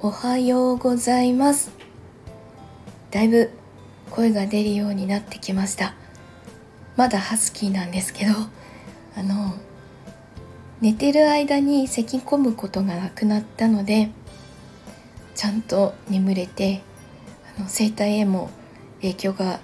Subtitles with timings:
[0.00, 1.72] おはようございます。
[3.10, 3.50] だいぶ
[4.10, 5.92] 声が出るようになってきました。
[6.94, 8.32] まだハスキーなんですけど
[9.16, 9.54] あの
[10.80, 14.10] 寝てる間に咳き込むことがなくなったので
[15.34, 16.80] ちゃんと眠れて
[17.58, 18.50] あの生体へも
[19.00, 19.58] 影響が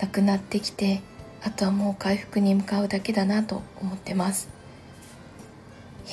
[0.00, 1.00] なくなってきて
[1.44, 4.48] あとはもう回復に向かうだけだなと思ってます。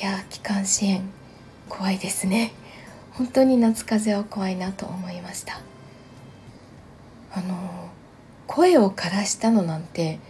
[0.00, 1.02] や気管支炎
[1.68, 2.52] 怖いですね。
[3.18, 5.60] 本当に夏風邪は怖いなと思いました。
[7.32, 7.90] あの
[8.46, 10.20] 声を枯らしたのなんて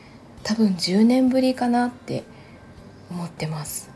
[0.43, 2.25] 多分10年ぶりかなって
[3.11, 3.91] 思ってます。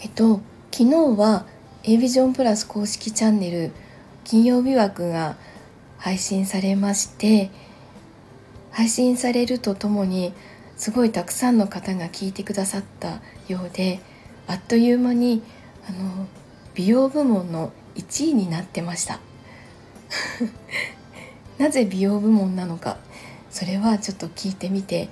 [0.00, 0.40] えっと
[0.72, 1.46] 昨日は
[1.84, 3.70] a ビジョンプラス公式チャンネル
[4.24, 5.36] 金曜日枠が
[5.98, 7.52] 配信されまして
[8.72, 10.32] 配信されるとともに
[10.76, 14.00] すごいたくさんの方が聞いてくださったようで
[14.48, 15.42] あっという間に
[15.88, 16.26] あの
[16.76, 19.18] 美容部門の1位になってました。
[21.58, 22.98] なぜ美容部門なのか
[23.50, 25.08] それはちょっと聞いてみて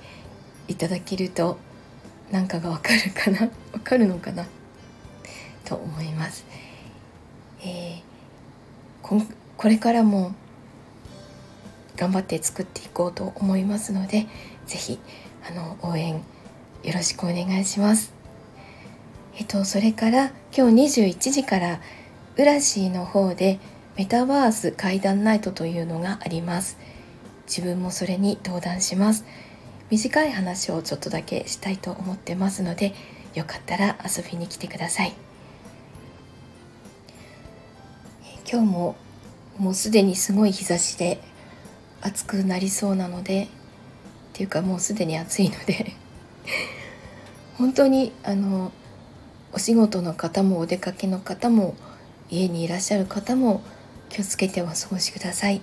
[0.67, 1.57] いただけると
[2.31, 4.45] 何かがわかるかなわかるのかな
[5.63, 6.45] と思います、
[7.61, 8.01] えー、
[9.01, 9.21] こ
[9.57, 10.33] これからも
[11.95, 14.27] 頑張って作っていこうと思いますので
[14.67, 14.99] 是非
[15.49, 16.15] あの応援
[16.83, 18.14] よろしくお願いします。
[19.37, 21.81] えっと、それから今日21時から
[22.37, 23.59] ウラシーの方で
[23.97, 26.77] メタバース階段ナイトというのがあります。
[27.45, 29.25] 自分もそれに登壇します。
[29.89, 32.93] 短い話をちょっとだけしたいと思ってますので
[33.35, 35.13] よかったら遊びに来てください。
[38.49, 38.95] 今日も
[39.57, 41.19] もうすでにすごい日差しで
[42.01, 43.47] 暑くなりそうなのでっ
[44.33, 45.93] ていうかもうすでに暑いので
[47.57, 48.71] 本当にあの
[49.55, 51.75] お仕事の方もお出かけの方も
[52.29, 53.61] 家にいらっしゃる方も
[54.09, 55.61] 気をつけてお過ごしください。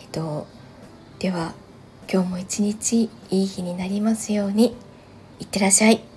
[0.00, 0.46] えっと
[1.18, 1.52] では
[2.10, 4.74] 今日も一日いい日になりますように
[5.40, 6.11] いってらっしゃい。